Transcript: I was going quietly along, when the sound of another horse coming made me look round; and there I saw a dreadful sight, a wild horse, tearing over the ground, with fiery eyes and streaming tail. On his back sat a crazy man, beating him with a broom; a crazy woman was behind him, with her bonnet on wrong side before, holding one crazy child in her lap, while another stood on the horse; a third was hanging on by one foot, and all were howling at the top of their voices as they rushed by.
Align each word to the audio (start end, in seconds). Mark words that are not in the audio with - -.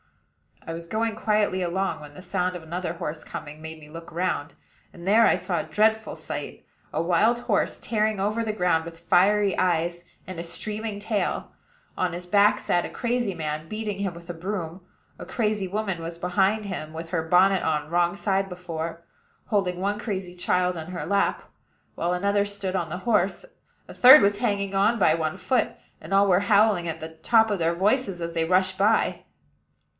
I 0.65 0.73
was 0.73 0.87
going 0.87 1.15
quietly 1.15 1.61
along, 1.61 2.01
when 2.01 2.13
the 2.15 2.21
sound 2.23 2.55
of 2.55 2.61
another 2.63 2.93
horse 2.93 3.23
coming 3.23 3.61
made 3.61 3.79
me 3.79 3.89
look 3.89 4.11
round; 4.11 4.55
and 4.93 5.07
there 5.07 5.27
I 5.27 5.35
saw 5.35 5.59
a 5.59 5.63
dreadful 5.63 6.15
sight, 6.15 6.65
a 6.93 7.01
wild 7.01 7.39
horse, 7.41 7.77
tearing 7.79 8.19
over 8.19 8.43
the 8.43 8.53
ground, 8.53 8.85
with 8.85 8.97
fiery 8.99 9.57
eyes 9.57 10.03
and 10.25 10.43
streaming 10.43 10.99
tail. 10.99 11.51
On 11.97 12.13
his 12.13 12.25
back 12.25 12.59
sat 12.59 12.85
a 12.85 12.89
crazy 12.89 13.33
man, 13.33 13.67
beating 13.67 13.99
him 13.99 14.13
with 14.13 14.29
a 14.29 14.33
broom; 14.35 14.81
a 15.19 15.25
crazy 15.25 15.67
woman 15.67 16.01
was 16.01 16.17
behind 16.17 16.65
him, 16.65 16.93
with 16.93 17.09
her 17.09 17.21
bonnet 17.23 17.63
on 17.63 17.89
wrong 17.89 18.15
side 18.15 18.49
before, 18.49 19.03
holding 19.47 19.79
one 19.79 19.99
crazy 19.99 20.35
child 20.35 20.77
in 20.77 20.87
her 20.87 21.05
lap, 21.05 21.43
while 21.95 22.13
another 22.13 22.45
stood 22.45 22.75
on 22.75 22.89
the 22.89 22.99
horse; 22.99 23.45
a 23.87 23.93
third 23.93 24.21
was 24.21 24.39
hanging 24.39 24.73
on 24.73 24.97
by 24.97 25.13
one 25.13 25.37
foot, 25.37 25.71
and 25.99 26.11
all 26.13 26.27
were 26.27 26.39
howling 26.41 26.87
at 26.87 26.99
the 26.99 27.09
top 27.09 27.51
of 27.51 27.59
their 27.59 27.73
voices 27.73 28.21
as 28.21 28.33
they 28.33 28.45
rushed 28.45 28.77
by. 28.79 29.25